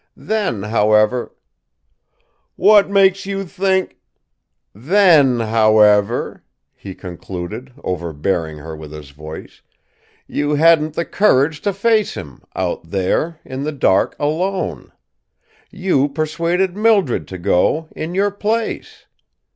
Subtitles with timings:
[0.17, 1.31] Then, however"
[2.55, 3.97] "What makes you think"
[4.73, 6.41] "Then, however,"
[6.73, 9.61] he concluded, overbearing her with his voice,
[10.25, 14.91] "you hadn't the courage to face him out there, in the dark, alone.
[15.69, 19.05] You persuaded Mildred to go in your place.